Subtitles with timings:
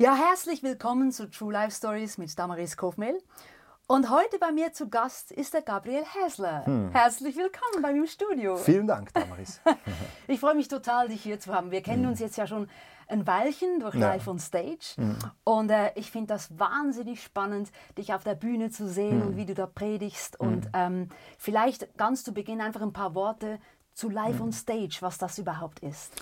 [0.00, 3.18] Ja, herzlich willkommen zu True Life Stories mit Damaris Kofmel.
[3.86, 6.64] Und heute bei mir zu Gast ist der Gabriel Häsler.
[6.64, 6.90] Hm.
[6.90, 8.56] Herzlich willkommen bei mir im Studio.
[8.56, 9.60] Vielen Dank, Damaris.
[10.26, 11.70] ich freue mich total, dich hier zu haben.
[11.70, 12.12] Wir kennen hm.
[12.12, 12.70] uns jetzt ja schon
[13.08, 14.94] ein Weilchen durch Live on Stage.
[14.96, 15.18] Hm.
[15.44, 19.26] Und äh, ich finde das wahnsinnig spannend, dich auf der Bühne zu sehen hm.
[19.26, 20.40] und wie du da predigst.
[20.40, 20.48] Hm.
[20.48, 23.58] Und ähm, vielleicht ganz zu Beginn einfach ein paar Worte
[23.92, 24.46] zu Live hm.
[24.46, 26.14] on Stage, was das überhaupt ist.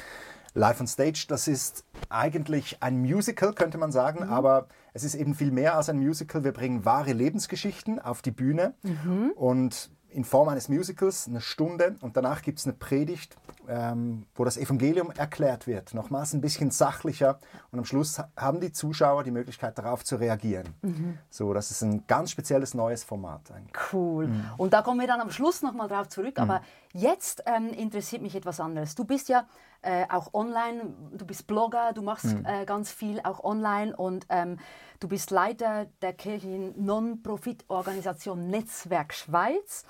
[0.59, 4.33] Live on Stage, das ist eigentlich ein Musical, könnte man sagen, mhm.
[4.33, 6.43] aber es ist eben viel mehr als ein Musical.
[6.43, 9.31] Wir bringen wahre Lebensgeschichten auf die Bühne mhm.
[9.37, 13.37] und in Form eines Musicals eine Stunde und danach gibt es eine Predigt,
[13.69, 15.95] ähm, wo das Evangelium erklärt wird.
[15.95, 17.39] Nochmals ein bisschen sachlicher
[17.71, 20.75] und am Schluss haben die Zuschauer die Möglichkeit darauf zu reagieren.
[20.83, 21.19] Mhm.
[21.31, 23.51] So, das ist ein ganz spezielles neues Format.
[23.51, 23.77] Eigentlich.
[23.93, 24.29] Cool.
[24.29, 24.45] Mhm.
[24.57, 26.39] Und da kommen wir dann am Schluss nochmal drauf zurück.
[26.39, 27.01] Aber mhm.
[27.01, 28.95] jetzt ähm, interessiert mich etwas anderes.
[28.95, 29.47] Du bist ja
[29.83, 32.45] äh, auch online, du bist Blogger, du machst mhm.
[32.45, 34.59] äh, ganz viel auch online und ähm,
[35.01, 39.85] du bist Leiter der kirchlichen Non-Profit-Organisation Netzwerk Schweiz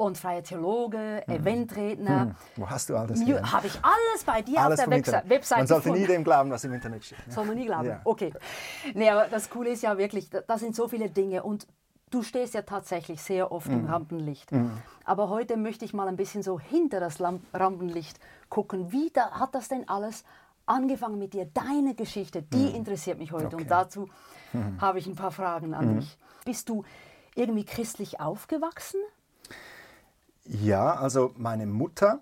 [0.00, 1.34] und freier Theologe, mhm.
[1.34, 2.20] Eventredner.
[2.22, 2.34] Hm.
[2.56, 3.20] Wo hast du alles?
[3.20, 6.00] Habe ich alles bei dir alles auf der Webse Webseite Man sollte gefunden.
[6.00, 7.18] nie dem glauben, was im Internet steht.
[7.28, 7.88] Soll man nie glauben?
[7.88, 8.00] Ja.
[8.04, 8.32] Okay.
[8.94, 11.66] Nee, aber das Coole ist ja wirklich, da sind so viele Dinge und
[12.10, 13.80] du stehst ja tatsächlich sehr oft mhm.
[13.80, 14.52] im Rampenlicht.
[14.52, 14.72] Mhm.
[15.04, 17.18] Aber heute möchte ich mal ein bisschen so hinter das
[17.52, 18.92] Rampenlicht gucken.
[18.92, 20.24] Wie da, hat das denn alles
[20.64, 21.44] angefangen mit dir?
[21.44, 22.74] Deine Geschichte, die mhm.
[22.74, 23.48] interessiert mich heute.
[23.48, 23.56] Okay.
[23.56, 24.08] Und dazu
[24.54, 24.80] mhm.
[24.80, 26.00] habe ich ein paar Fragen an mhm.
[26.00, 26.16] dich.
[26.46, 26.84] Bist du
[27.34, 29.00] irgendwie christlich aufgewachsen?
[30.52, 32.20] Ja, also meine Mutter,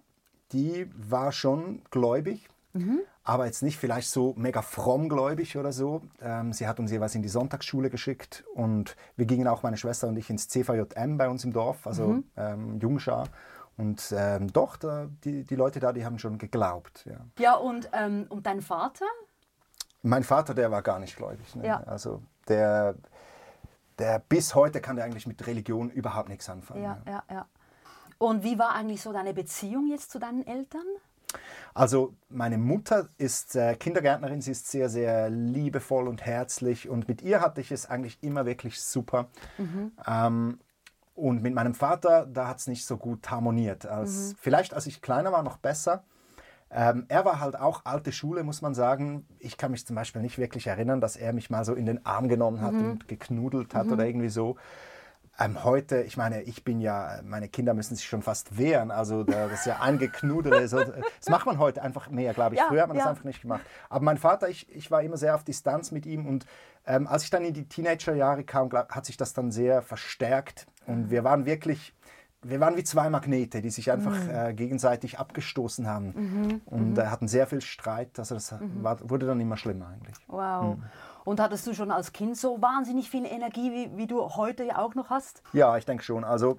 [0.53, 2.48] die war schon gläubig.
[2.73, 6.01] Mhm aber jetzt nicht vielleicht so mega frommgläubig oder so.
[6.23, 10.09] Ähm, sie hat uns jeweils in die Sonntagsschule geschickt und wir gingen auch, meine Schwester
[10.09, 12.25] und ich, ins CVJM bei uns im Dorf, also mhm.
[12.39, 13.29] ähm, Jungschar.
[13.77, 17.05] Und ähm, doch, da, die, die Leute da, die haben schon geglaubt.
[17.05, 19.05] Ja, ja und, ähm, und dein Vater?
[20.01, 21.55] Mein Vater, der war gar nicht gläubig.
[21.55, 21.67] Ne?
[21.67, 21.83] Ja.
[21.83, 22.95] Also der,
[23.98, 26.83] der bis heute kann der eigentlich mit Religion überhaupt nichts anfangen.
[26.83, 27.47] Ja, ja, ja.
[28.19, 30.84] Und wie war eigentlich so deine Beziehung jetzt zu deinen Eltern?
[31.74, 37.23] Also meine Mutter ist äh, Kindergärtnerin, sie ist sehr, sehr liebevoll und herzlich und mit
[37.23, 39.28] ihr hatte ich es eigentlich immer wirklich super.
[39.58, 39.92] Mhm.
[40.07, 40.58] Ähm,
[41.14, 43.86] und mit meinem Vater, da hat es nicht so gut harmoniert.
[43.86, 44.36] Als, mhm.
[44.40, 46.05] Vielleicht als ich kleiner war, noch besser.
[46.70, 49.27] Ähm, er war halt auch alte Schule, muss man sagen.
[49.39, 52.05] Ich kann mich zum Beispiel nicht wirklich erinnern, dass er mich mal so in den
[52.07, 52.90] Arm genommen hat mhm.
[52.90, 53.92] und geknudelt hat mhm.
[53.92, 54.57] oder irgendwie so.
[55.41, 58.91] Ähm, heute, ich meine, ich bin ja, meine Kinder müssen sich schon fast wehren.
[58.91, 60.69] Also das ist ja angeknudelt.
[60.69, 62.61] so, das macht man heute einfach mehr, glaube ich.
[62.61, 63.05] Ja, Früher hat man ja.
[63.05, 63.61] das einfach nicht gemacht.
[63.89, 66.47] Aber mein Vater, ich, ich war immer sehr auf Distanz mit ihm und
[66.87, 70.67] ähm, als ich dann in die Teenagerjahre kam, glaub, hat sich das dann sehr verstärkt
[70.87, 71.95] und wir waren wirklich
[72.43, 74.31] wir waren wie zwei Magnete, die sich einfach mhm.
[74.31, 76.61] äh, gegenseitig abgestoßen haben mhm.
[76.67, 76.99] und mhm.
[76.99, 78.19] äh, hatten sehr viel Streit.
[78.19, 78.83] Also das mhm.
[78.83, 80.17] war, wurde dann immer schlimmer eigentlich.
[80.29, 80.79] Wow.
[81.28, 84.78] Und hattest du schon als Kind so wahnsinnig viel Energie, wie, wie du heute ja
[84.78, 85.42] auch noch hast?
[85.52, 86.24] Ja, ich denke schon.
[86.24, 86.58] Also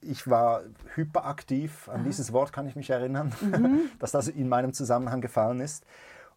[0.00, 0.62] ich war
[0.96, 2.04] hyperaktiv, an Aha.
[2.04, 3.90] dieses Wort kann ich mich erinnern, mhm.
[4.00, 5.84] dass das in meinem Zusammenhang gefallen ist.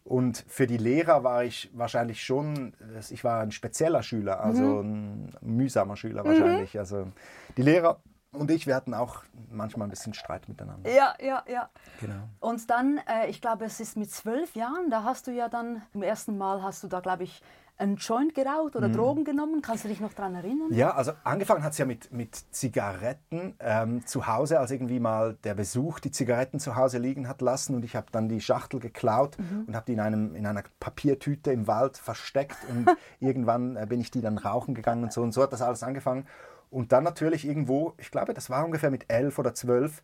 [0.04, 2.74] Und für die Lehrer war ich wahrscheinlich schon,
[3.10, 5.30] ich war ein spezieller Schüler, also mhm.
[5.42, 6.74] ein mühsamer Schüler wahrscheinlich.
[6.74, 6.80] Mhm.
[6.80, 7.08] Also
[7.56, 7.98] die Lehrer
[8.32, 10.88] und ich, wir hatten auch manchmal ein bisschen Streit miteinander.
[10.90, 11.68] Ja, ja, ja.
[12.00, 12.28] Genau.
[12.40, 15.82] Und dann, äh, ich glaube, es ist mit zwölf Jahren, da hast du ja dann,
[15.92, 17.42] zum ersten Mal hast du da, glaube ich,
[17.82, 18.92] einen Joint geraucht oder mhm.
[18.92, 19.60] Drogen genommen?
[19.60, 20.72] Kannst du dich noch daran erinnern?
[20.72, 25.36] Ja, also angefangen hat es ja mit, mit Zigaretten ähm, zu Hause, als irgendwie mal
[25.44, 28.80] der Besuch die Zigaretten zu Hause liegen hat lassen und ich habe dann die Schachtel
[28.80, 29.64] geklaut mhm.
[29.66, 32.86] und habe die in, einem, in einer Papiertüte im Wald versteckt und
[33.20, 35.82] irgendwann äh, bin ich die dann rauchen gegangen und so und so hat das alles
[35.82, 36.26] angefangen.
[36.70, 40.02] Und dann natürlich irgendwo, ich glaube, das war ungefähr mit elf oder zwölf,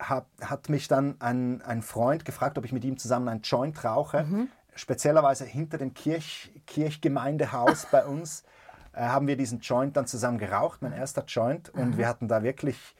[0.00, 3.84] hat, hat mich dann ein, ein Freund gefragt, ob ich mit ihm zusammen ein Joint
[3.84, 4.24] rauche.
[4.24, 8.44] Mhm speziellerweise hinter dem Kirch, Kirchgemeindehaus bei uns
[8.92, 11.70] äh, haben wir diesen Joint dann zusammen geraucht, mein erster Joint.
[11.70, 11.98] Und mhm.
[11.98, 12.94] wir hatten da wirklich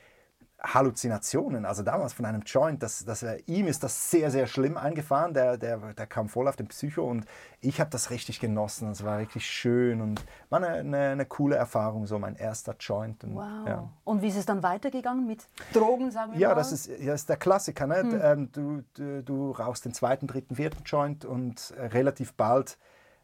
[0.62, 5.32] Halluzinationen, also damals von einem Joint, das, das, ihm ist das sehr, sehr schlimm eingefahren,
[5.32, 7.24] der, der, der kam voll auf den Psycho und
[7.60, 11.56] ich habe das richtig genossen, es war richtig schön und war eine, eine, eine, coole
[11.56, 13.24] Erfahrung, so mein erster Joint.
[13.24, 13.66] Und, wow.
[13.66, 13.88] Ja.
[14.04, 16.54] Und wie ist es dann weitergegangen mit Drogen, sagen wir ja, mal?
[16.56, 18.00] Das ist, das ist der Klassiker, ne?
[18.00, 18.20] Hm.
[18.22, 22.78] Ähm, du, du, du rauchst den zweiten, dritten, vierten Joint und äh, relativ bald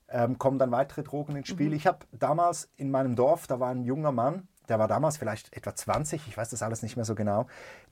[0.08, 1.68] ähm, kommen dann weitere Drogen ins Spiel.
[1.68, 1.74] Mhm.
[1.74, 5.56] Ich habe damals in meinem Dorf, da war ein junger Mann, der war damals vielleicht
[5.56, 7.46] etwa 20, ich weiß das alles nicht mehr so genau,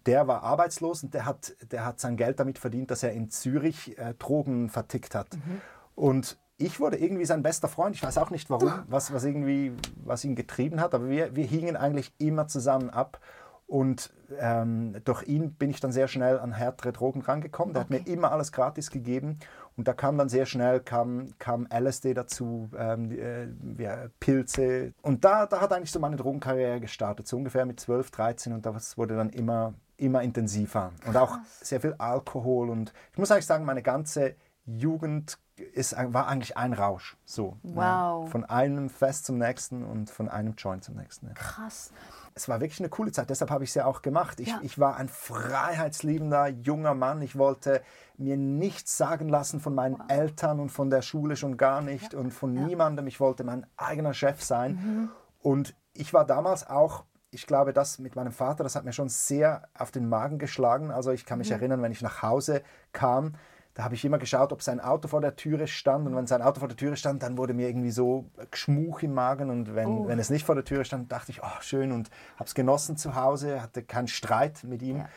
[0.07, 3.31] der war arbeitslos und der hat, der hat sein Geld damit verdient, dass er in
[3.31, 5.35] Zürich äh, Drogen vertickt hat.
[5.35, 5.61] Mhm.
[5.95, 7.97] Und ich wurde irgendwie sein bester Freund.
[7.97, 9.73] Ich weiß auch nicht warum, was, was, irgendwie,
[10.05, 13.21] was ihn getrieben hat, aber wir, wir hingen eigentlich immer zusammen ab.
[13.67, 17.73] Und ähm, durch ihn bin ich dann sehr schnell an härtere Drogen rangekommen.
[17.73, 17.95] Der okay.
[17.95, 19.39] hat mir immer alles gratis gegeben.
[19.77, 23.49] Und da kam dann sehr schnell kam, kam LSD dazu, ähm, äh,
[23.83, 24.93] ja, Pilze.
[25.03, 28.53] Und da, da hat eigentlich so meine Drogenkarriere gestartet, so ungefähr mit 12, 13.
[28.53, 30.93] Und das wurde dann immer, immer intensiver.
[31.07, 32.71] Und auch sehr viel Alkohol.
[32.71, 34.37] Und ich muss eigentlich sagen, meine ganze
[34.67, 37.17] Jugend ist, war eigentlich ein Rausch.
[37.25, 38.25] So, wow.
[38.25, 41.29] Ja, von einem Fest zum nächsten und von einem Joint zum nächsten.
[41.29, 41.33] Ja.
[41.35, 41.93] Krass
[42.37, 43.31] es war wirklich eine coole Zeit.
[43.31, 44.41] Deshalb habe ich es ja auch gemacht.
[44.41, 44.59] Ich, Ja.
[44.63, 47.23] ich war ein freiheitsliebender junger Mann.
[47.23, 47.83] Ich wollte
[48.17, 52.33] mir nichts sagen lassen von meinen Eltern und von der Schule schon gar nicht und
[52.33, 53.07] von niemandem.
[53.07, 54.73] Ich wollte mein eigener Chef sein.
[54.73, 55.09] Mhm.
[55.41, 59.09] Und ich war damals auch, ich glaube, das mit meinem Vater, das hat mir schon
[59.09, 60.91] sehr auf den Magen geschlagen.
[60.91, 61.55] Also ich kann mich Mhm.
[61.57, 63.35] erinnern, wenn ich nach Hause kam,
[63.75, 66.07] da habe ich immer geschaut, ob sein Auto vor der Türe stand.
[66.07, 69.15] Und wenn sein Auto vor der Türe stand, dann wurde mir irgendwie so Geschmuch im
[69.15, 69.51] Magen.
[69.51, 70.07] Und wenn, Oh.
[70.09, 71.91] wenn es nicht vor der Türe stand, dachte ich, oh, schön.
[71.91, 74.99] Und habe es genossen zu Hause, hatte keinen Streit mit ihm.
[74.99, 75.09] Ja.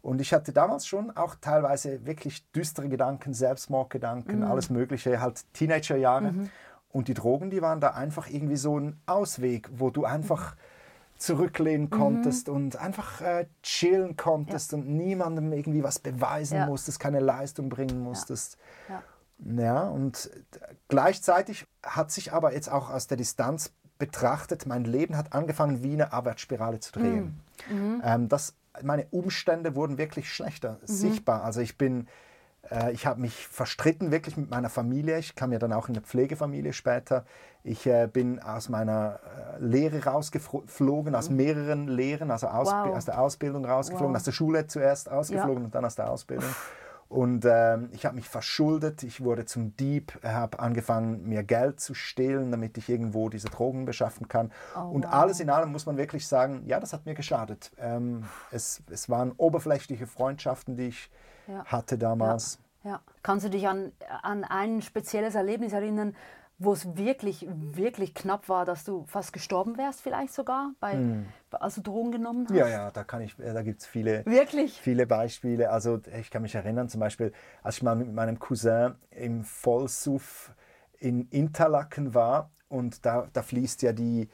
[0.00, 4.44] Und ich hatte damals schon auch teilweise wirklich düstere Gedanken, Selbstmordgedanken, Mhm.
[4.44, 6.34] alles Mögliche, halt Teenagerjahre.
[6.92, 10.54] Und die Drogen, die waren da einfach irgendwie so ein Ausweg, wo du einfach
[11.16, 16.66] zurücklehnen konntest und einfach äh, chillen konntest und niemandem irgendwie was beweisen Ja.
[16.66, 18.58] musstest, keine Leistung bringen musstest.
[18.88, 19.02] Ja.
[19.56, 20.30] Ja, und
[20.88, 25.92] gleichzeitig hat sich aber jetzt auch aus der Distanz betrachtet, mein Leben hat angefangen wie
[25.92, 27.40] eine Abwärtsspirale zu drehen.
[28.02, 31.44] Ähm, das, meine Umstände wurden wirklich schlechter, sichtbar.
[31.44, 32.08] Also ich bin,
[32.70, 35.18] äh, ich habe mich verstritten wirklich mit meiner Familie.
[35.18, 37.24] Ich kam ja dann auch in eine Pflegefamilie später.
[37.62, 39.20] Ich äh, bin aus meiner
[39.54, 42.96] äh, Lehre rausgeflogen, aus mehreren Lehren, also aus, Wow.
[42.96, 44.20] aus der Ausbildung rausgeflogen, Wow.
[44.20, 46.48] aus der Schule zuerst ausgeflogen und dann aus der Ausbildung.
[47.08, 51.94] Und ähm, ich habe mich verschuldet, ich wurde zum Dieb, habe angefangen, mir Geld zu
[51.94, 54.50] stehlen, damit ich irgendwo diese Drogen beschaffen kann.
[54.90, 55.12] und wow.
[55.12, 57.70] alles in allem muss man wirklich sagen, ja, das hat mir geschadet.
[57.78, 61.10] Ähm, es, es waren oberflächliche Freundschaften, die ich
[61.46, 61.64] Ja.
[61.66, 62.58] hatte damals.
[62.82, 63.00] Ja.
[63.22, 63.92] Kannst du dich an,
[64.22, 66.16] an ein spezielles Erlebnis erinnern,
[66.58, 71.74] wo es wirklich, wirklich knapp war, dass du fast gestorben wärst, vielleicht sogar, bei, als
[71.76, 72.56] du Drogen genommen hast?
[72.56, 74.80] Ja, ja, da, kann ich, äh, da gibt es viele, Wirklich?
[74.80, 75.70] viele Beispiele.
[75.70, 80.52] Also ich kann mich erinnern, zum Beispiel, als ich mal mit meinem Cousin im Vollsuff
[80.98, 84.28] in Interlaken war und da, da fließt ja die,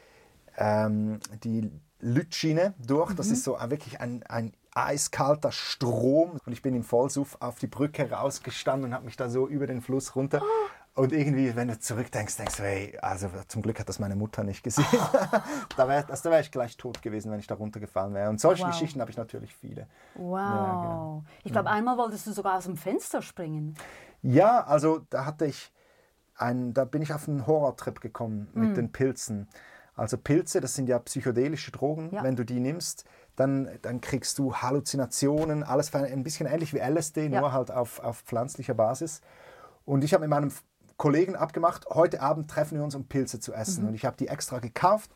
[0.56, 1.70] ähm, die
[2.00, 3.14] Lütschine durch.
[3.14, 6.38] Das ist so wirklich ein, ein eiskalter Strom.
[6.44, 9.66] Und ich bin im Vollsuff auf die Brücke rausgestanden und habe mich da so über
[9.66, 10.42] den Fluss runter.
[10.94, 14.42] Und irgendwie, wenn du zurückdenkst, denkst du, hey, also zum Glück hat das meine Mutter
[14.42, 14.84] nicht gesehen.
[15.76, 18.28] da wäre also, da wär ich gleich tot gewesen, wenn ich da runtergefallen wäre.
[18.28, 18.70] Und solche Wow.
[18.72, 19.86] Geschichten habe ich natürlich viele.
[20.16, 20.34] Wow.
[20.50, 21.24] genau.
[21.44, 23.76] Ich glaube, einmal wolltest du sogar aus dem Fenster springen.
[24.22, 25.72] Ja, also da hatte ich
[26.34, 29.48] ein, da bin ich auf einen Horrortrip gekommen mit den Pilzen.
[29.94, 32.10] Also Pilze, das sind ja psychedelische Drogen.
[32.12, 32.22] Ja.
[32.24, 33.04] Wenn du die nimmst,
[33.36, 37.40] dann, dann kriegst du Halluzinationen, alles ein bisschen ähnlich wie LSD, Ja.
[37.40, 39.20] nur halt auf, auf pflanzlicher Basis.
[39.84, 40.50] Und ich habe mit meinem
[41.00, 43.88] Kollegen abgemacht, heute Abend treffen wir uns, um Pilze zu essen.
[43.88, 45.10] Und ich habe die extra gekauft.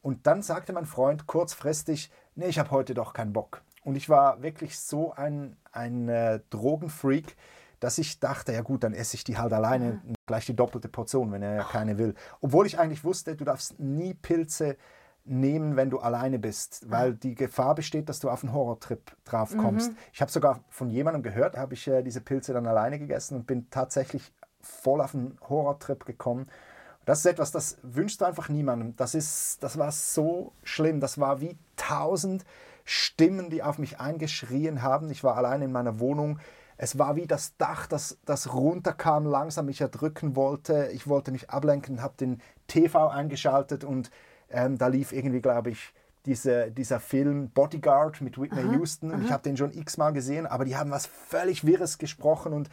[0.00, 3.60] Und dann sagte mein Freund kurzfristig, nee, ich habe heute doch keinen Bock.
[3.84, 7.36] Und ich war wirklich so ein, ein äh, Drogenfreak,
[7.80, 11.30] dass ich dachte, ja gut, dann esse ich die halt alleine, gleich die doppelte Portion,
[11.32, 12.14] wenn er ja keine will.
[12.40, 14.78] Obwohl ich eigentlich wusste, du darfst nie Pilze
[15.26, 19.54] nehmen, wenn du alleine bist, weil die Gefahr besteht, dass du auf einen Horrortrip drauf
[19.54, 19.92] kommst.
[20.14, 23.46] Ich habe sogar von jemandem gehört, habe ich äh, diese Pilze dann alleine gegessen und
[23.46, 24.32] bin tatsächlich
[24.66, 26.46] voll auf einen Horrortrip gekommen.
[27.04, 28.96] Das ist etwas, das wünschst du einfach niemandem.
[28.96, 31.00] Das, ist, das war so schlimm.
[31.00, 32.44] Das war wie tausend
[32.84, 35.10] Stimmen, die auf mich eingeschrien haben.
[35.10, 36.40] Ich war allein in meiner Wohnung.
[36.76, 40.90] Es war wie das Dach, das, das runterkam, langsam mich erdrücken wollte.
[40.92, 44.10] Ich wollte mich ablenken, habe den TV eingeschaltet und
[44.50, 45.94] ähm, da lief irgendwie, glaube ich,
[46.26, 49.12] diese, dieser Film Bodyguard mit Whitney Houston.
[49.12, 52.68] Und ich habe den schon x-mal gesehen, aber die haben was völlig Wirres gesprochen und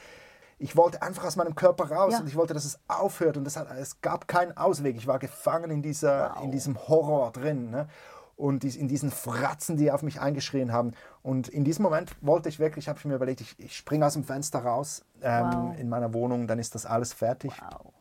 [0.59, 2.19] ich wollte einfach aus meinem Körper raus Ja.
[2.19, 4.95] und ich wollte, dass es aufhört und das hat, es gab keinen Ausweg.
[4.95, 7.87] Ich war gefangen in, dieser, in diesem Horror drin ne?
[8.35, 10.91] und in diesen Fratzen, die auf mich eingeschrien haben.
[11.21, 14.13] Und in diesem Moment wollte ich wirklich, habe ich mir überlegt, ich, ich springe aus
[14.13, 15.79] dem Fenster raus ähm, Wow.
[15.79, 17.51] in meiner Wohnung, dann ist das alles fertig.
[17.71, 17.91] Wow.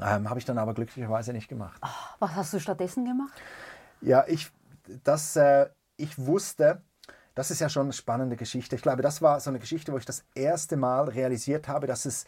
[0.00, 1.80] Ähm, habe ich dann aber glücklicherweise nicht gemacht.
[2.20, 3.32] Was hast du stattdessen gemacht?
[4.00, 4.52] Ja, ich,
[5.04, 6.82] das, äh, ich wusste,
[7.38, 8.74] das ist ja schon eine spannende Geschichte.
[8.74, 12.04] Ich glaube, das war so eine Geschichte, wo ich das erste Mal realisiert habe, dass
[12.04, 12.26] es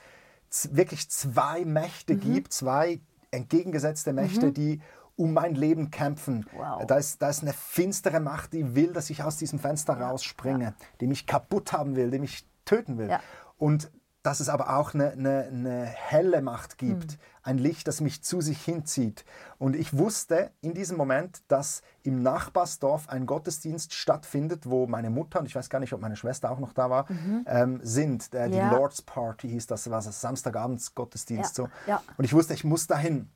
[0.71, 3.01] wirklich zwei Mächte gibt, zwei
[3.33, 4.81] entgegengesetzte Mächte, die
[5.17, 6.47] um mein Leben kämpfen.
[6.53, 6.87] Wow.
[6.87, 10.75] Da, ist, da ist eine finstere Macht, die will, dass ich aus diesem Fenster rausspringe,
[11.01, 13.09] die mich kaputt haben will, die mich töten will.
[13.09, 13.21] Ja.
[13.59, 13.91] Und
[14.23, 17.19] dass es aber auch eine, eine, eine helle Macht gibt, mhm.
[17.43, 19.25] ein Licht, das mich zu sich hinzieht.
[19.59, 25.41] Und ich wusste in diesem Moment, dass im Nachbarsdorf ein Gottesdienst stattfindet, wo meine Mutter
[25.41, 27.45] und ich weiß gar nicht, ob meine Schwester auch noch da war, mhm.
[27.47, 28.35] ähm, sind.
[28.35, 28.71] Äh, die ja.
[28.71, 31.57] Lord's Party hieß das, war das Samstagabends Gottesdienst.
[31.57, 31.65] Ja.
[31.65, 31.71] So.
[31.87, 32.03] Ja.
[32.19, 33.31] Und ich wusste, ich muss dahin.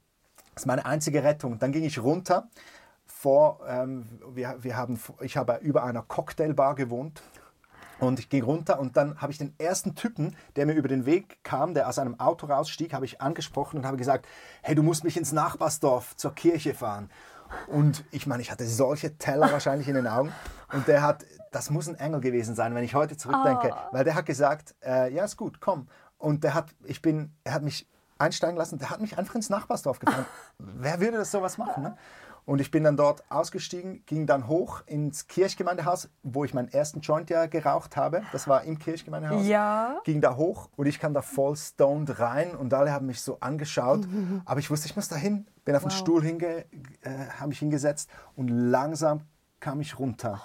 [0.54, 1.58] Das ist meine einzige Rettung.
[1.58, 2.48] Dann ging ich runter.
[3.06, 7.22] Vor, ähm, wir, wir haben, ich habe über einer Cocktailbar gewohnt
[7.98, 11.06] und ich ging runter und dann habe ich den ersten Typen, der mir über den
[11.06, 14.26] Weg kam, der aus einem Auto rausstieg, habe ich angesprochen und habe gesagt,
[14.62, 17.10] hey, du musst mich ins Nachbarsdorf zur Kirche fahren.
[17.68, 20.32] Und ich meine, ich hatte solche Teller wahrscheinlich in den Augen.
[20.72, 23.92] Und der hat, das muss ein Engel gewesen sein, wenn ich heute zurückdenke, oh.
[23.92, 25.88] weil der hat gesagt, äh, ja ist gut, komm.
[26.18, 27.86] Und der hat, ich bin, er hat mich
[28.18, 30.26] einsteigen lassen, der hat mich einfach ins Nachbarsdorf gefahren.
[30.58, 31.82] Wer würde das sowas machen?
[31.82, 31.96] Ne?
[32.46, 37.00] Und ich bin dann dort ausgestiegen, ging dann hoch ins Kirchgemeindehaus, wo ich meinen ersten
[37.00, 38.22] Joint ja geraucht habe.
[38.32, 39.46] Das war im Kirchgemeindehaus.
[39.46, 40.00] Ja.
[40.04, 43.38] Ging da hoch und ich kam da voll stoned rein und alle haben mich so
[43.40, 44.06] angeschaut.
[44.44, 45.46] Aber ich wusste, ich muss da hin.
[45.64, 45.90] Bin auf wow.
[45.90, 46.66] den Stuhl hinge,
[47.00, 49.22] äh, habe mich hingesetzt und langsam
[49.60, 50.42] kam ich runter.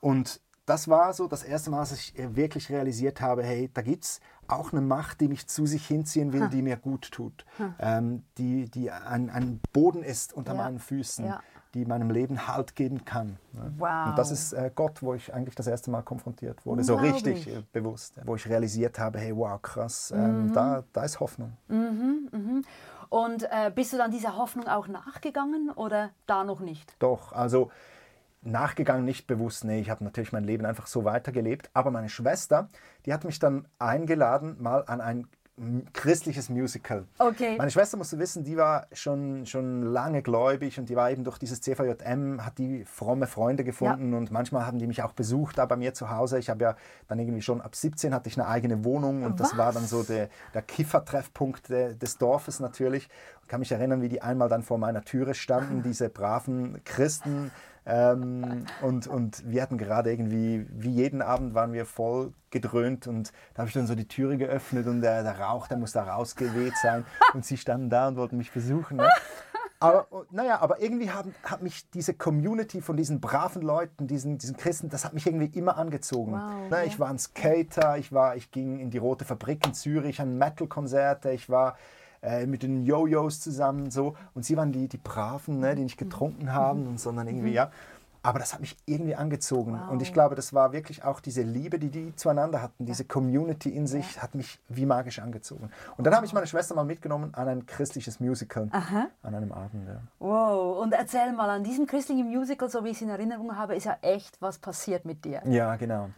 [0.00, 3.82] Und das war so das erste Mal, dass ich äh, wirklich realisiert habe, hey, da
[3.82, 6.46] gibt es auch eine Macht, die mich zu sich hinziehen will, ha.
[6.48, 7.44] die mir gut tut,
[7.78, 10.62] ähm, die, die ein, ein Boden ist unter ja.
[10.62, 11.40] meinen Füßen, ja.
[11.74, 13.38] die meinem Leben Halt geben kann.
[13.52, 13.72] Ne?
[13.78, 14.08] Wow.
[14.08, 17.48] Und das ist äh, Gott, wo ich eigentlich das erste Mal konfrontiert wurde, so richtig
[17.48, 20.52] äh, bewusst, wo ich realisiert habe, hey, wow, krass, ähm, mhm.
[20.52, 21.56] da, da ist Hoffnung.
[21.68, 22.62] Mhm, mhm.
[23.08, 26.96] Und äh, bist du dann dieser Hoffnung auch nachgegangen oder da noch nicht?
[26.98, 27.70] Doch, also
[28.42, 29.64] nachgegangen, nicht bewusst.
[29.64, 31.70] Nee, ich habe natürlich mein Leben einfach so weitergelebt.
[31.74, 32.68] Aber meine Schwester,
[33.04, 35.28] die hat mich dann eingeladen, mal an ein
[35.94, 37.06] christliches Musical.
[37.18, 37.56] Okay.
[37.56, 41.24] Meine Schwester, musst du wissen, die war schon, schon lange gläubig und die war eben
[41.24, 44.18] durch dieses CVJM, hat die fromme Freunde gefunden ja.
[44.18, 46.38] und manchmal haben die mich auch besucht da bei mir zu Hause.
[46.38, 46.76] Ich habe ja
[47.08, 49.50] dann irgendwie schon ab 17 hatte ich eine eigene Wohnung und Was?
[49.50, 53.08] das war dann so der, der Kiffertreffpunkt des Dorfes natürlich.
[53.40, 57.50] Ich kann mich erinnern, wie die einmal dann vor meiner Türe standen, diese braven Christen,
[57.86, 63.32] ähm, und, und wir hatten gerade irgendwie, wie jeden Abend waren wir voll gedröhnt und
[63.54, 66.02] da habe ich dann so die Türe geöffnet und der, der Rauch, der muss da
[66.02, 68.96] rausgeweht sein und sie standen da und wollten mich besuchen.
[68.96, 69.08] Ne?
[69.78, 74.56] Aber, naja, aber irgendwie haben, hat mich diese Community von diesen braven Leuten, diesen, diesen
[74.56, 76.32] Christen, das hat mich irgendwie immer angezogen.
[76.32, 76.84] Wow, ne, ja.
[76.84, 80.38] Ich war ein Skater, ich, war, ich ging in die Rote Fabrik in Zürich an
[80.38, 81.76] Metal-Konzerte, ich war
[82.22, 84.16] äh, mit den Jojos zusammen so.
[84.34, 86.98] Und sie waren die, die Braven, ne, die nicht getrunken haben, mhm.
[86.98, 87.54] sondern irgendwie, mhm.
[87.54, 87.70] ja.
[88.22, 89.74] Aber das hat mich irgendwie angezogen.
[89.74, 89.92] Wow.
[89.92, 93.68] Und ich glaube, das war wirklich auch diese Liebe, die die zueinander hatten, diese Community
[93.68, 94.22] in sich, ja.
[94.22, 95.70] hat mich wie magisch angezogen.
[95.96, 99.06] Und dann habe ich meine Schwester mal mitgenommen an ein christliches Musical Aha.
[99.22, 99.86] an einem Abend.
[99.86, 100.00] Ja.
[100.18, 103.76] Wow, und erzähl mal, an diesem christlichen Musical, so wie ich es in Erinnerung habe,
[103.76, 105.40] ist ja echt was passiert mit dir.
[105.44, 106.10] Ja, genau.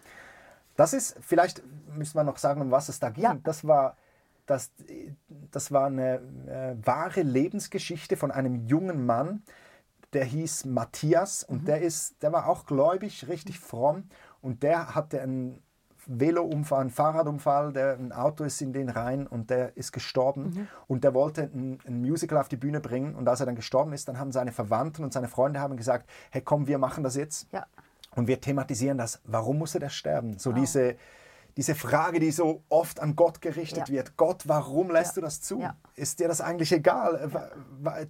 [0.76, 1.62] Das ist, vielleicht
[1.94, 3.24] müssen wir noch sagen, um was es da ging.
[3.24, 3.36] Ja.
[3.42, 3.96] Das war
[4.48, 4.72] das,
[5.50, 9.42] das war eine äh, wahre Lebensgeschichte von einem jungen Mann,
[10.14, 11.66] der hieß Matthias und mhm.
[11.66, 14.04] der, ist, der war auch gläubig, richtig fromm
[14.40, 15.62] und der hatte einen
[16.06, 20.68] Velounfall, einen Fahrradunfall, der, ein Auto ist in den rein und der ist gestorben mhm.
[20.86, 23.92] und der wollte ein, ein, Musical auf die Bühne bringen und als er dann gestorben
[23.92, 27.16] ist, dann haben seine Verwandten und seine Freunde haben gesagt, hey komm, wir machen das
[27.16, 27.66] jetzt ja.
[28.16, 30.38] und wir thematisieren das, warum musste der sterben?
[30.38, 30.58] So wow.
[30.58, 30.96] diese
[31.58, 33.94] diese Frage, die so oft an Gott gerichtet ja.
[33.96, 34.16] wird.
[34.16, 35.20] Gott, warum lässt ja.
[35.20, 35.58] du das zu?
[35.58, 35.74] Ja.
[35.96, 37.48] Ist dir das eigentlich egal?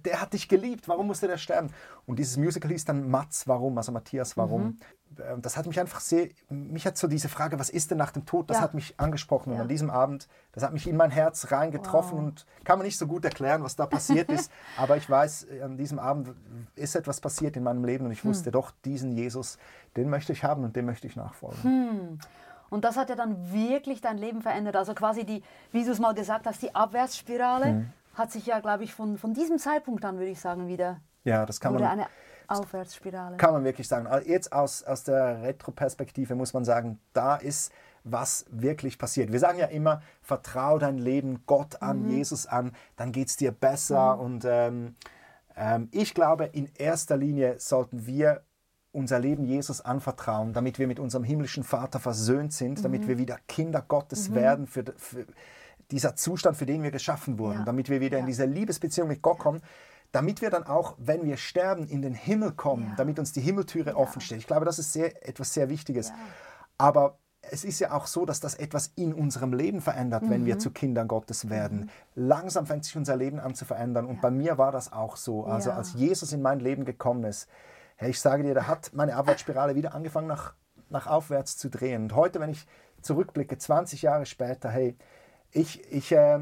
[0.05, 1.71] Der hat dich geliebt, warum musste der sterben?
[2.05, 3.75] Und dieses Musical hieß dann Mats, warum?
[3.79, 4.61] Also Matthias, warum?
[4.61, 4.79] Mhm.
[5.17, 8.11] Ähm, das hat mich einfach sehr, mich hat so diese Frage, was ist denn nach
[8.11, 9.53] dem Tod, das hat mich angesprochen.
[9.53, 12.25] Und an diesem Abend, das hat mich in mein Herz reingetroffen wow.
[12.25, 14.51] und kann man nicht so gut erklären, was da passiert ist.
[14.77, 16.35] Aber ich weiß, an diesem Abend
[16.75, 18.29] ist etwas passiert in meinem Leben und ich hm.
[18.29, 19.57] wusste doch, diesen Jesus,
[19.97, 21.63] den möchte ich haben und dem möchte ich nachfolgen.
[21.63, 22.19] Hm.
[22.69, 24.75] Und das hat ja dann wirklich dein Leben verändert.
[24.75, 27.93] Also quasi die, wie du es mal gesagt hast, die Abwärtsspirale mhm.
[28.15, 30.99] hat sich ja, glaube ich, von, von diesem Zeitpunkt an, würde ich sagen, wieder.
[31.23, 31.83] Ja, das kann man.
[31.83, 32.07] eine
[32.47, 33.37] Aufwärtsspirale.
[33.37, 34.07] Kann man wirklich sagen.
[34.25, 37.71] Jetzt aus, aus der Retroperspektive muss man sagen, da ist
[38.03, 39.31] was wirklich passiert.
[39.31, 42.11] Wir sagen ja immer, vertrau dein Leben Gott an, mhm.
[42.11, 44.15] Jesus an, dann geht es dir besser.
[44.15, 44.21] Mhm.
[44.21, 44.95] Und ähm,
[45.55, 48.41] ähm, ich glaube, in erster Linie sollten wir
[48.99, 52.83] unser Leben Jesus anvertrauen, damit wir mit unserem himmlischen Vater versöhnt sind, mhm.
[52.83, 54.35] damit wir wieder Kinder Gottes mhm.
[54.35, 55.25] werden für, für,
[55.91, 57.65] dieser Zustand, für den wir geschaffen wurden, ja.
[57.65, 58.21] damit wir wieder ja.
[58.21, 59.61] in diese Liebesbeziehung mit Gott kommen,
[60.11, 62.95] damit wir dann auch, wenn wir sterben, in den Himmel kommen, ja.
[62.97, 64.39] damit uns die Himmeltüre offen steht.
[64.39, 66.11] Ich glaube, das ist sehr, etwas sehr Wichtiges.
[66.77, 70.29] Aber es ist ja auch so, dass das etwas in unserem Leben verändert, mhm.
[70.29, 70.59] wenn wir mhm.
[70.59, 71.81] zu Kindern Gottes werden.
[71.81, 71.89] Mhm.
[72.15, 74.05] Langsam fängt sich unser Leben an zu verändern.
[74.05, 75.45] Und bei mir war das auch so.
[75.45, 77.47] Also als Jesus in mein Leben gekommen ist,
[78.01, 80.53] Hey, ich sage dir, da hat meine Abwärtsspirale wieder angefangen nach,
[80.89, 82.03] nach aufwärts zu drehen.
[82.03, 82.65] Und heute, wenn ich
[83.01, 84.97] zurückblicke, 20 Jahre später, hey,
[85.53, 86.39] Ich, ich, äh,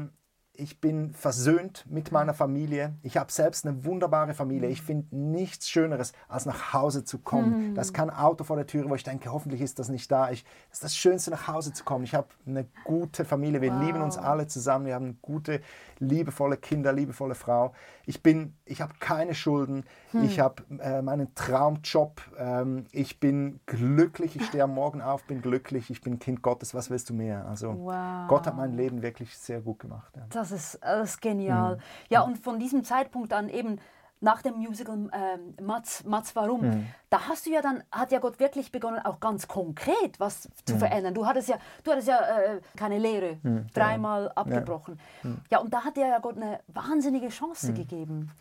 [0.58, 2.94] ich bin versöhnt mit meiner Familie.
[3.02, 4.68] Ich habe selbst eine wunderbare Familie.
[4.68, 7.70] Ich finde nichts Schöneres, als nach Hause zu kommen.
[7.70, 7.74] Mhm.
[7.76, 10.32] Da ist kein Auto vor der Tür, wo ich denke, hoffentlich ist das nicht da.
[10.32, 12.02] Ich, das ist das Schönste, nach Hause zu kommen.
[12.02, 13.60] Ich habe eine gute Familie.
[13.60, 13.82] Wir wow.
[13.84, 14.86] lieben uns alle zusammen.
[14.86, 15.60] Wir haben gute,
[16.00, 17.72] liebevolle Kinder, liebevolle Frau.
[18.04, 19.84] Ich bin, ich habe keine Schulden.
[20.10, 20.24] Hm.
[20.24, 22.20] Ich habe äh, meinen Traumjob.
[22.36, 24.34] Ähm, ich bin glücklich.
[24.34, 25.88] Ich stehe am Morgen auf, bin glücklich.
[25.90, 26.74] Ich bin Kind Gottes.
[26.74, 27.46] Was willst du mehr?
[27.46, 28.26] Also wow.
[28.26, 30.12] Gott hat mein Leben wirklich sehr gut gemacht.
[30.16, 30.26] Ja.
[30.30, 31.76] Das, ist, das ist genial.
[31.76, 31.80] Mhm.
[32.10, 33.78] Ja, und von diesem Zeitpunkt an eben
[34.20, 36.86] nach dem Musical ähm, Mats, Mats Warum, mhm.
[37.10, 40.74] da hast du ja dann, hat ja Gott wirklich begonnen, auch ganz konkret was zu
[40.74, 40.78] mhm.
[40.78, 41.14] verändern.
[41.14, 43.66] Du hattest ja, du hattest ja äh, keine Lehre, mhm.
[43.72, 44.32] dreimal ja.
[44.34, 44.98] abgebrochen.
[45.22, 45.30] Ja.
[45.30, 45.40] Mhm.
[45.50, 45.58] ja.
[45.58, 47.74] und da hat dir ja Gott eine wahnsinnige Chance mhm.
[47.76, 48.32] gegeben.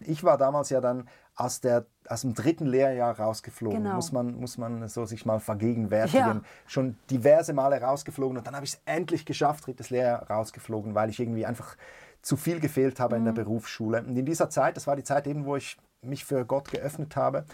[0.00, 3.94] Ich war damals ja dann aus, der, aus dem dritten Lehrjahr rausgeflogen, genau.
[3.94, 6.18] muss, man, muss man so sich mal vergegenwärtigen.
[6.18, 6.40] Ja.
[6.66, 11.10] Schon diverse Male rausgeflogen und dann habe ich es endlich geschafft, drittes Lehrjahr rausgeflogen, weil
[11.10, 11.76] ich irgendwie einfach
[12.22, 13.20] zu viel gefehlt habe mhm.
[13.20, 13.48] in der mhm.
[13.48, 14.02] Berufsschule.
[14.02, 17.16] Und in dieser Zeit, das war die Zeit eben, wo ich mich für Gott geöffnet
[17.16, 17.44] habe,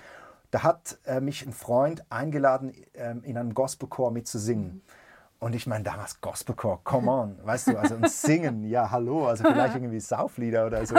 [0.50, 4.74] da hat äh, mich ein Freund eingeladen, äh, in einem Gospelchor mitzusingen.
[4.74, 4.82] Mhm.
[5.44, 9.44] Und ich meine, damals Gospelchor, come on, weißt du, also ein Singen, ja, hallo, also
[9.44, 10.96] vielleicht irgendwie Sauflieder oder so.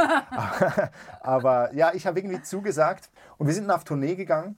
[1.21, 3.09] Aber ja, ich habe irgendwie zugesagt
[3.39, 4.57] und wir sind auf Tournee gegangen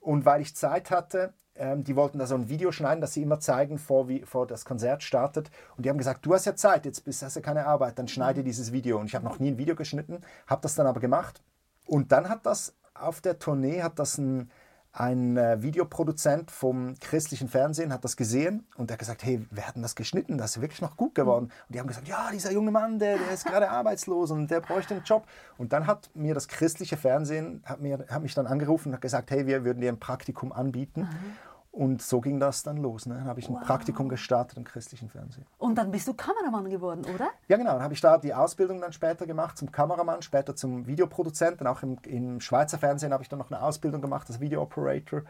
[0.00, 3.22] und weil ich Zeit hatte, ähm, die wollten da so ein Video schneiden, das sie
[3.22, 5.52] immer zeigen, vor, wie, vor das Konzert startet.
[5.76, 8.08] Und die haben gesagt, du hast ja Zeit, jetzt bist, hast du keine Arbeit, dann
[8.08, 8.98] schneide dieses Video.
[8.98, 11.44] Und ich habe noch nie ein Video geschnitten, habe das dann aber gemacht.
[11.86, 14.50] Und dann hat das auf der Tournee, hat das ein,
[14.98, 19.80] ein äh, Videoproduzent vom christlichen Fernsehen hat das gesehen und hat gesagt, hey, wir hatten
[19.80, 21.44] das geschnitten, das ist wirklich noch gut geworden.
[21.44, 24.60] Und die haben gesagt, ja, dieser junge Mann, der, der ist gerade arbeitslos und der
[24.60, 25.26] bräuchte einen Job.
[25.56, 29.00] Und dann hat mir das christliche Fernsehen, hat, mir, hat mich dann angerufen und hat
[29.00, 31.02] gesagt, hey, wir würden dir ein Praktikum anbieten.
[31.02, 31.32] Mhm.
[31.78, 33.06] Und so ging das dann los.
[33.06, 33.14] Ne?
[33.14, 33.62] Dann habe ich ein wow.
[33.62, 35.46] Praktikum gestartet im christlichen Fernsehen.
[35.58, 37.28] Und dann bist du Kameramann geworden, oder?
[37.46, 37.74] Ja, genau.
[37.74, 41.68] Dann habe ich da die Ausbildung dann später gemacht zum Kameramann, später zum Videoproduzenten.
[41.68, 45.22] Auch im, im Schweizer Fernsehen habe ich dann noch eine Ausbildung gemacht als Videooperator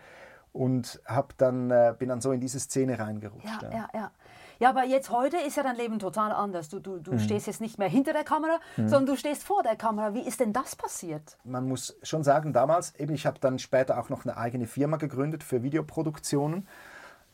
[0.54, 3.62] und hab dann, äh, bin dann so in diese Szene reingerutscht.
[3.62, 4.10] Ja, ja, ja.
[4.58, 4.70] Ja.
[4.70, 6.68] Aber jetzt heute ist ja dein Leben total anders.
[6.68, 7.18] Du, du, du mhm.
[7.18, 8.88] stehst jetzt nicht mehr hinter der Kamera, mhm.
[8.88, 10.14] sondern du stehst vor der Kamera.
[10.14, 11.38] Wie ist denn das passiert?
[11.44, 14.96] Man muss schon sagen, damals, eben ich habe dann später auch noch eine eigene Firma
[14.96, 16.66] gegründet für Videoproduktionen.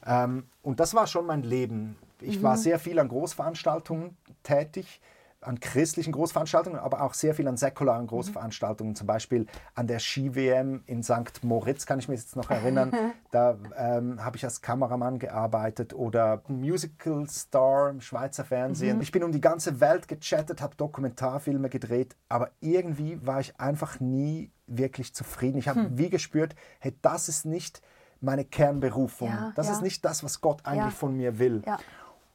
[0.07, 1.97] Ähm, und das war schon mein Leben.
[2.21, 2.43] Ich mhm.
[2.45, 5.01] war sehr viel an Großveranstaltungen tätig
[5.47, 8.97] an christlichen Großveranstaltungen, aber auch sehr viel an säkularen Großveranstaltungen, mhm.
[8.97, 11.43] zum Beispiel an der Ski-WM in St.
[11.43, 12.93] Moritz, kann ich mich jetzt noch erinnern.
[13.31, 18.97] da ähm, habe ich als Kameramann gearbeitet oder Musical Star im Schweizer Fernsehen.
[18.97, 19.03] Mhm.
[19.03, 24.01] Ich bin um die ganze Welt gechattet, habe Dokumentarfilme gedreht, aber irgendwie war ich einfach
[24.01, 25.59] nie wirklich zufrieden.
[25.59, 25.99] Ich habe hm.
[25.99, 27.83] wie gespürt, hey, das ist nicht
[28.21, 29.29] meine Kernberufung.
[29.29, 29.75] Ja, das ja.
[29.75, 30.99] ist nicht das, was Gott eigentlich ja.
[30.99, 31.63] von mir will.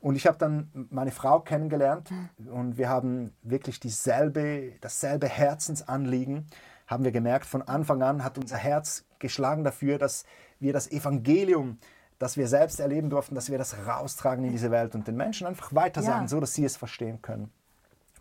[0.01, 2.09] Und ich habe dann meine Frau kennengelernt
[2.51, 6.47] und wir haben wirklich dieselbe, dasselbe Herzensanliegen.
[6.87, 10.23] Haben wir gemerkt, von Anfang an hat unser Herz geschlagen dafür, dass
[10.59, 11.77] wir das Evangelium,
[12.17, 15.45] das wir selbst erleben durften, dass wir das raustragen in diese Welt und den Menschen
[15.47, 16.27] einfach weitersagen, ja.
[16.27, 17.51] so dass sie es verstehen können.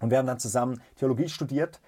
[0.00, 1.80] Und wir haben dann zusammen Theologie studiert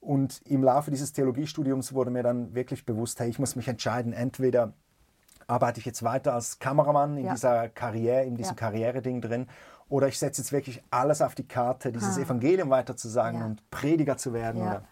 [0.00, 4.12] und im Laufe dieses Theologiestudiums wurde mir dann wirklich bewusst, hey, ich muss mich entscheiden,
[4.12, 4.72] entweder
[5.46, 7.34] arbeite ich jetzt weiter als Kameramann in ja.
[7.34, 8.56] dieser Karriere, in diesem ja.
[8.56, 9.46] Karriereding drin.
[9.88, 12.22] Oder ich setze jetzt wirklich alles auf die Karte, dieses ah.
[12.22, 13.46] Evangelium weiterzusagen ja.
[13.46, 14.62] und Prediger zu werden.
[14.62, 14.82] Oder,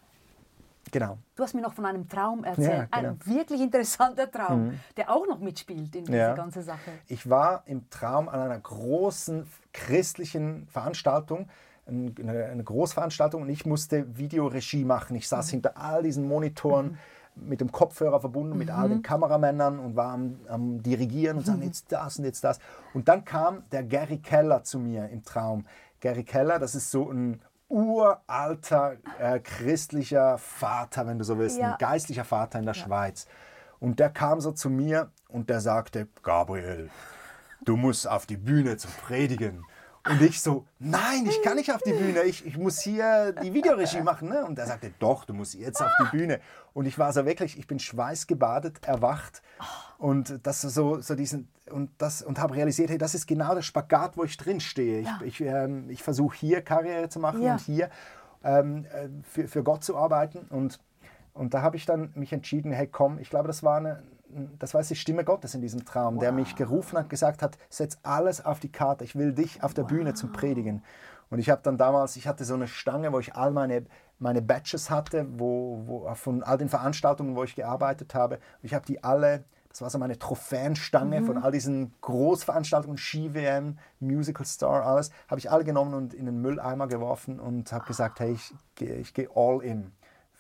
[0.92, 1.18] genau.
[1.34, 2.92] Du hast mir noch von einem Traum erzählt.
[2.92, 3.08] Genau.
[3.08, 4.80] Ein wirklich interessanter Traum, mhm.
[4.96, 6.92] der auch noch mitspielt in dieser ganze Sache.
[7.08, 11.48] Ich war im Traum an einer großen christlichen Veranstaltung
[11.86, 12.14] eine,
[12.50, 15.16] eine Großveranstaltung und ich musste Videoregie machen.
[15.16, 15.50] Ich saß mhm.
[15.50, 16.92] hinter all diesen Monitoren.
[16.92, 16.98] Mhm
[17.36, 18.58] mit dem Kopfhörer verbunden, mhm.
[18.58, 19.02] mit all den mhm.
[19.02, 21.66] Kameramännern und war am, am Dirigieren und sagen, mhm.
[21.66, 22.58] jetzt das und jetzt das.
[22.92, 25.64] Und dann kam der Gary Keller zu mir im Traum.
[26.00, 31.72] Gary Keller, das ist so ein uralter äh, christlicher Vater, wenn du so willst, ja.
[31.72, 32.84] ein geistlicher Vater in der ja.
[32.84, 33.26] Schweiz.
[33.80, 36.90] Und der kam so zu mir und der sagte, Gabriel,
[37.64, 39.64] du musst auf die Bühne zum Predigen.
[40.08, 43.54] Und ich so, nein, ich kann nicht auf die Bühne, ich, ich muss hier die
[43.54, 44.28] Videoregie machen.
[44.28, 44.44] Ne?
[44.44, 46.40] Und er sagte, doch, du musst jetzt auf die Bühne.
[46.74, 49.40] Und ich war so wirklich, ich bin schweißgebadet, erwacht
[49.96, 53.62] und das so, so diesen und das und habe realisiert, hey, das ist genau der
[53.62, 55.00] Spagat, wo ich drin stehe.
[55.00, 55.20] Ich, ja.
[55.24, 57.52] ich, ähm, ich versuche hier Karriere zu machen ja.
[57.52, 57.88] und hier
[58.42, 60.46] ähm, äh, für, für Gott zu arbeiten.
[60.50, 60.78] Und,
[61.32, 64.02] und da habe ich dann mich entschieden, hey, komm, ich glaube, das war eine,
[64.58, 66.20] das war die Stimme Gottes in diesem Traum, wow.
[66.20, 69.74] der mich gerufen hat, gesagt hat, setz alles auf die Karte, ich will dich auf
[69.74, 69.90] der wow.
[69.90, 70.82] Bühne zum Predigen.
[71.30, 73.86] Und ich habe dann damals, ich hatte so eine Stange, wo ich all meine,
[74.18, 78.38] meine Badges hatte, wo, wo, von all den Veranstaltungen, wo ich gearbeitet habe.
[78.62, 81.26] Ich habe die alle Das war so meine Trophäenstange mhm.
[81.26, 85.10] von all diesen Großveranstaltungen, Ski-WM, Musical Star, alles.
[85.28, 88.96] Habe ich alle genommen und in den Mülleimer geworfen und habe gesagt, hey, ich gehe
[88.96, 89.90] ich geh all in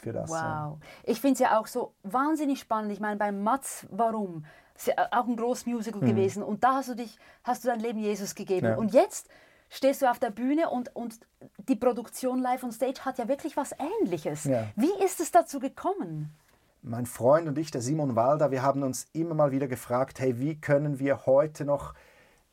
[0.04, 0.30] für das.
[0.30, 0.78] Wow.
[1.02, 2.92] Ich finde es ja auch so wahnsinnig spannend.
[2.92, 4.44] Ich meine, bei Mats, warum?
[4.76, 6.06] Ist ja auch ein großes Musical mhm.
[6.06, 6.42] gewesen.
[6.42, 8.66] Und da hast du dich, hast du dein Leben Jesus gegeben.
[8.66, 8.76] Ja.
[8.76, 9.28] Und jetzt
[9.70, 11.18] stehst du auf der Bühne und, und
[11.68, 14.44] die Produktion Live on Stage hat ja wirklich was Ähnliches.
[14.44, 14.66] Ja.
[14.76, 16.32] Wie ist es dazu gekommen?
[16.82, 20.38] Mein Freund und ich, der Simon Walder, wir haben uns immer mal wieder gefragt, hey,
[20.38, 21.94] wie können wir heute noch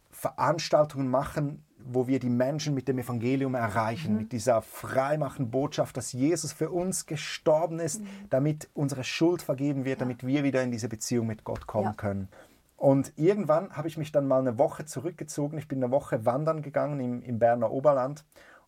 [0.09, 4.19] Veranstaltungen machen, wo wir die Menschen mit dem Evangelium erreichen, mhm.
[4.19, 8.07] mit dieser freimachenden Botschaft, dass Jesus für uns gestorben ist, mhm.
[8.29, 10.05] damit unsere Schuld vergeben wird, ja.
[10.05, 11.93] damit wir wieder in diese Beziehung mit Gott kommen ja.
[11.93, 12.27] können.
[12.77, 15.57] Und irgendwann habe ich mich dann mal eine Woche zurückgezogen.
[15.59, 18.25] Ich bin eine Woche wandern gegangen im, im Berner Oberland.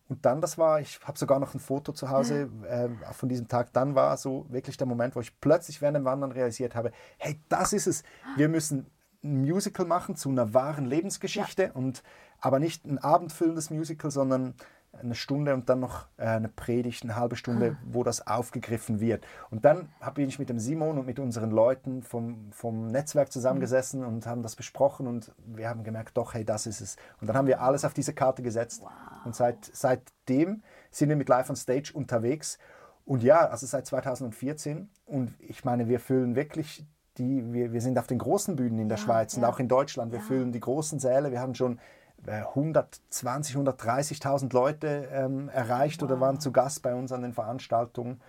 [0.08, 3.48] Und dann, das war, ich habe sogar noch ein Foto zu Hause äh, von diesem
[3.48, 3.72] Tag.
[3.72, 7.40] Dann war so wirklich der Moment, wo ich plötzlich während dem Wandern realisiert habe, hey,
[7.48, 8.02] das ist es.
[8.36, 8.86] Wir müssen
[9.24, 11.72] ein Musical machen zu einer wahren Lebensgeschichte ja.
[11.72, 12.02] und
[12.40, 14.54] aber nicht ein abendfüllendes Musical, sondern
[15.00, 17.86] eine Stunde und dann noch äh, eine Predigt, eine halbe Stunde, ah.
[17.86, 19.26] wo das aufgegriffen wird.
[19.50, 24.00] Und dann bin ich mit dem Simon und mit unseren Leuten vom, vom Netzwerk zusammengesessen
[24.00, 24.06] mhm.
[24.06, 26.96] und haben das besprochen und wir haben gemerkt, doch, hey, das ist es.
[27.20, 28.82] Und dann haben wir alles auf diese Karte gesetzt.
[28.82, 28.90] Wow.
[29.24, 32.58] Und seit, seitdem sind wir mit Live on Stage unterwegs.
[33.04, 34.88] Und ja, also seit 2014.
[35.06, 36.86] Und ich meine, wir füllen wirklich
[37.18, 39.42] die, wir, wir sind auf den großen Bühnen in der ja, Schweiz ja.
[39.42, 40.12] und auch in Deutschland.
[40.12, 40.24] Wir ja.
[40.24, 41.30] füllen die großen Säle.
[41.30, 41.78] Wir haben schon
[42.26, 46.10] 120, 130.000 Leute ähm, erreicht wow.
[46.10, 48.20] oder waren zu Gast bei uns an den Veranstaltungen.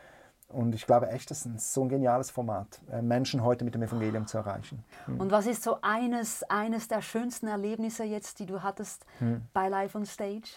[0.47, 3.81] Und ich glaube echt, das ist so ein geniales Format, äh, Menschen heute mit dem
[3.81, 4.83] Evangelium zu erreichen.
[5.05, 5.19] Hm.
[5.19, 9.41] Und was ist so eines, eines der schönsten Erlebnisse jetzt, die du hattest hm.
[9.53, 10.49] bei Live on Stage?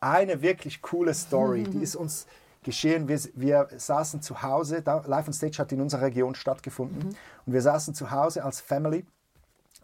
[0.00, 2.26] Eine wirklich coole Story, die ist uns
[2.62, 3.08] geschehen.
[3.08, 7.08] Wir, wir saßen zu Hause, da, Live on Stage hat in unserer Region stattgefunden.
[7.08, 7.16] Mhm.
[7.46, 9.04] Und wir saßen zu Hause als Family.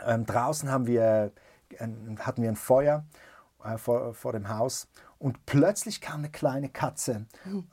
[0.04, 1.32] Ähm, draußen haben wir
[1.80, 3.04] hatten wir ein Feuer
[3.64, 4.88] äh, vor, vor dem Haus
[5.18, 7.26] und plötzlich kam eine kleine Katze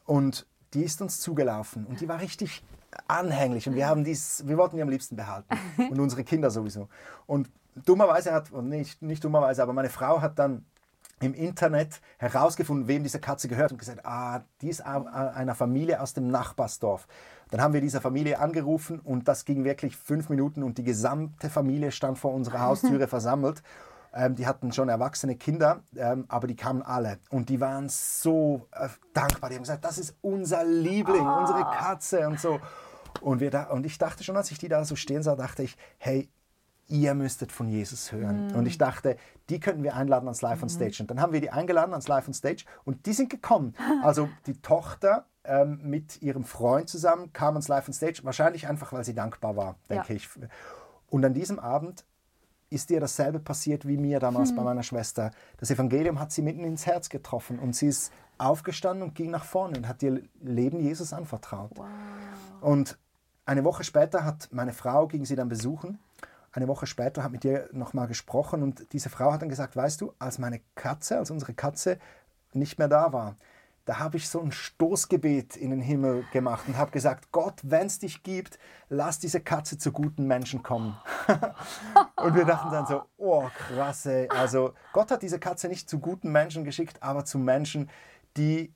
[0.06, 2.64] und die ist uns zugelaufen und die war richtig
[3.08, 5.58] anhänglich und wir haben dies, wir wollten die am liebsten behalten
[5.90, 6.90] und unsere Kinder sowieso.
[7.26, 10.66] Und dummerweise hat, nicht, nicht dummerweise, aber meine Frau hat dann
[11.22, 16.14] im Internet herausgefunden, wem diese Katze gehört und gesagt, ah, die ist einer Familie aus
[16.14, 17.08] dem Nachbarsdorf.
[17.52, 21.50] Dann haben wir diese Familie angerufen und das ging wirklich fünf Minuten und die gesamte
[21.50, 23.64] Familie stand vor unserer Haustüre versammelt.
[24.14, 28.68] Ähm, die hatten schon erwachsene Kinder, ähm, aber die kamen alle und die waren so
[28.72, 29.50] äh, dankbar.
[29.50, 31.40] Die haben gesagt, das ist unser Liebling, ah.
[31.40, 32.60] unsere Katze und so.
[33.22, 35.64] Und, wir da, und ich dachte schon, als ich die da so stehen sah, dachte
[35.64, 36.30] ich, hey,
[36.88, 38.48] ihr müsstet von Jesus hören.
[38.48, 38.56] Mhm.
[38.56, 39.18] Und ich dachte,
[39.50, 40.74] die könnten wir einladen ans Live on mhm.
[40.74, 40.98] Stage.
[41.02, 43.74] Und dann haben wir die eingeladen ans Live on Stage und die sind gekommen.
[44.04, 48.94] Also die Tochter ähm, mit ihrem Freund zusammen kam ans Live on Stage, wahrscheinlich einfach,
[48.94, 50.16] weil sie dankbar war, denke ja.
[50.18, 50.30] ich.
[51.10, 52.06] Und an diesem Abend
[52.70, 54.58] ist ihr dasselbe passiert wie mir damals hm.
[54.58, 55.32] bei meiner Schwester.
[55.58, 59.46] Das Evangelium hat sie mitten ins Herz getroffen und sie ist aufgestanden und ging nach
[59.46, 61.72] vorne und hat ihr Leben Jesus anvertraut.
[61.76, 61.86] Wow.
[62.62, 62.98] Und
[63.46, 66.00] eine Woche später hat meine Frau, ging sie dann besuchen,
[66.56, 70.00] eine Woche später hat mit ihr nochmal gesprochen und diese Frau hat dann gesagt, weißt
[70.02, 72.00] du, als meine Katze, als unsere Katze
[72.54, 73.36] nicht mehr da war,
[73.84, 77.86] da habe ich so ein Stoßgebet in den Himmel gemacht und habe gesagt, Gott, wenn
[77.86, 78.58] es dich gibt,
[78.90, 80.98] lass diese Katze zu guten Menschen kommen.
[82.16, 86.32] und wir dachten dann so, oh krasse, also Gott hat diese Katze nicht zu guten
[86.32, 87.92] Menschen geschickt, aber zu Menschen,
[88.38, 88.74] die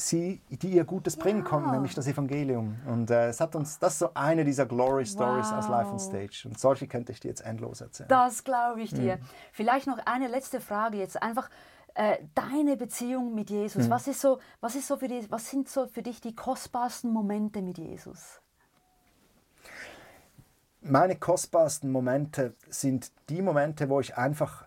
[0.00, 1.48] sie, die ihr Gutes bringen ja.
[1.48, 2.76] konnten, nämlich das Evangelium.
[2.86, 5.58] Und äh, es hat uns, das ist so eine dieser Glory Stories wow.
[5.58, 6.42] aus Life on Stage.
[6.46, 8.08] Und solche könnte ich dir jetzt endlos erzählen.
[8.08, 9.16] Das glaube ich dir.
[9.16, 9.20] Mhm.
[9.52, 11.50] Vielleicht noch eine letzte Frage jetzt einfach
[11.94, 13.86] äh, deine Beziehung mit Jesus.
[13.86, 13.90] Mhm.
[13.90, 17.12] Was, ist so, was, ist so für die, was sind so für dich die kostbarsten
[17.12, 18.40] Momente mit Jesus?
[20.82, 24.64] Meine kostbarsten Momente sind die Momente, wo ich einfach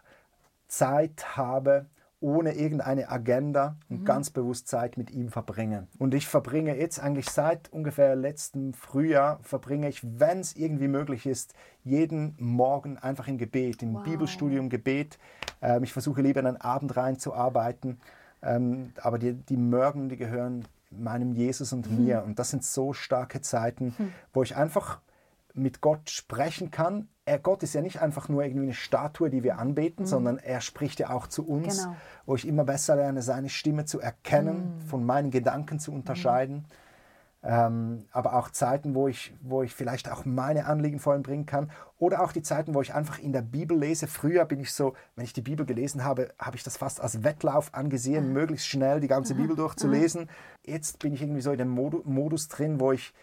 [0.68, 1.88] Zeit habe,
[2.24, 4.06] ohne irgendeine Agenda und mhm.
[4.06, 5.90] ganz bewusst Zeit mit ihm verbringen.
[6.00, 11.26] Und ich verbringe jetzt eigentlich seit ungefähr letztem Frühjahr, verbringe ich, wenn es irgendwie möglich
[11.26, 14.04] ist, jeden Morgen einfach im Gebet, im wow.
[14.04, 15.20] Bibelstudium Gebet.
[15.62, 18.00] Ähm, ich versuche lieber in einen Abend reinzuarbeiten,
[18.42, 22.06] ähm, aber die, die Morgen, die gehören meinem Jesus und mhm.
[22.06, 22.24] mir.
[22.24, 24.14] Und das sind so starke Zeiten, mhm.
[24.32, 25.02] wo ich einfach
[25.54, 27.10] mit Gott sprechen kann.
[27.26, 30.08] Er, Gott ist ja nicht einfach nur irgendwie eine Statue, die wir anbeten, mhm.
[30.08, 31.96] sondern er spricht ja auch zu uns, genau.
[32.26, 34.82] wo ich immer besser lerne, seine Stimme zu erkennen, mhm.
[34.82, 36.56] von meinen Gedanken zu unterscheiden.
[36.56, 36.66] Mhm.
[37.46, 41.46] Ähm, aber auch Zeiten, wo ich, wo ich vielleicht auch meine Anliegen vor ihm bringen
[41.46, 41.72] kann.
[41.98, 44.08] Oder auch die Zeiten, wo ich einfach in der Bibel lese.
[44.08, 47.24] Früher bin ich so, wenn ich die Bibel gelesen habe, habe ich das fast als
[47.24, 48.34] Wettlauf angesehen, mhm.
[48.34, 50.30] möglichst schnell die ganze Bibel durchzulesen.
[50.66, 53.14] Jetzt bin ich irgendwie so in dem Modus drin, wo ich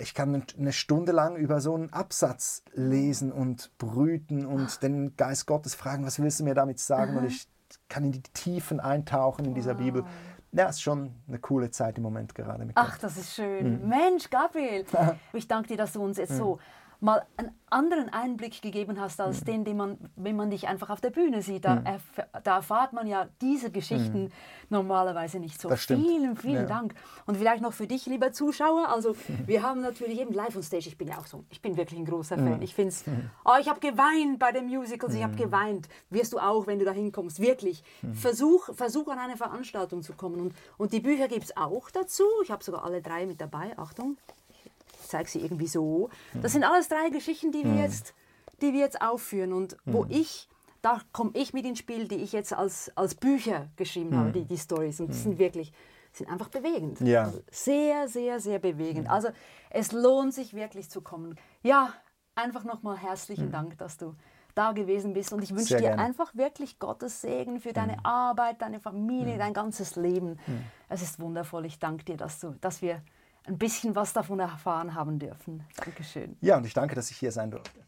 [0.00, 5.46] ich kann eine Stunde lang über so einen Absatz lesen und brüten und den Geist
[5.46, 7.16] Gottes fragen, was willst du mir damit sagen?
[7.16, 7.48] Und ich
[7.88, 9.84] kann in die Tiefen eintauchen in dieser wow.
[9.84, 10.04] Bibel.
[10.52, 12.64] Ja, ist schon eine coole Zeit im Moment gerade.
[12.64, 13.82] Mit Ach, das ist schön.
[13.82, 13.88] Mhm.
[13.88, 14.84] Mensch, Gabriel,
[15.32, 16.36] ich danke dir, dass du uns jetzt mhm.
[16.36, 16.58] so
[17.00, 19.44] mal einen anderen Einblick gegeben hast als mhm.
[19.44, 21.64] den, den man, wenn man dich einfach auf der Bühne sieht.
[21.64, 21.86] Da, mhm.
[21.86, 22.02] erf
[22.42, 24.30] da erfahrt man ja diese Geschichten mhm.
[24.68, 25.68] normalerweise nicht so.
[25.76, 26.66] Vielen, vielen ja.
[26.66, 26.94] Dank.
[27.26, 28.88] Und vielleicht noch für dich, lieber Zuschauer.
[28.88, 29.14] Also
[29.46, 30.88] wir haben natürlich eben Live on Stage.
[30.88, 32.62] Ich bin ja auch so, ich bin wirklich ein großer Fan.
[32.62, 33.04] Ich finde es,
[33.44, 35.14] oh, ich habe geweint bei den Musicals.
[35.14, 35.88] Ich habe geweint.
[36.10, 37.40] Wirst du auch, wenn du da hinkommst.
[37.40, 37.84] Wirklich.
[38.14, 40.40] Versuch, versuch an eine Veranstaltung zu kommen.
[40.40, 42.24] Und, und die Bücher gibt es auch dazu.
[42.42, 43.76] Ich habe sogar alle drei mit dabei.
[43.76, 44.16] Achtung
[45.08, 46.10] zeige sie irgendwie so.
[46.34, 47.80] Das sind alles drei Geschichten, die wir mhm.
[47.80, 48.14] jetzt,
[48.60, 50.10] die wir jetzt aufführen und wo mhm.
[50.10, 50.48] ich
[50.82, 54.44] da komme ich mit ins Spiel, die ich jetzt als, als Bücher geschrieben habe, die,
[54.44, 55.00] die Stories.
[55.00, 55.72] Und die sind wirklich,
[56.12, 57.00] sind einfach bewegend.
[57.00, 57.24] Ja.
[57.24, 59.10] Also sehr, sehr, sehr bewegend.
[59.10, 59.28] Also
[59.70, 61.36] es lohnt sich wirklich zu kommen.
[61.62, 61.92] Ja,
[62.34, 64.14] einfach nochmal herzlichen Dank, dass du
[64.54, 65.32] da gewesen bist.
[65.32, 66.02] Und ich wünsche dir gerne.
[66.02, 70.38] einfach wirklich Gottes Segen für deine Arbeit, deine Familie, dein ganzes Leben.
[70.88, 71.66] Es ist wundervoll.
[71.66, 73.02] Ich danke dir, dass, du, dass wir
[73.48, 75.64] ein bisschen was davon erfahren haben dürfen.
[75.76, 76.36] Dankeschön.
[76.40, 77.80] Ja, und ich danke, dass ich hier sein durfte.